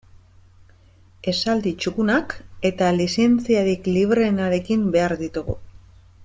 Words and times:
Esaldi 1.31 1.73
txukunak 1.83 2.33
eta 2.71 2.87
lizentziarik 3.01 3.91
libreenarekin 3.99 4.89
behar 4.97 5.17
ditugu. 5.25 5.59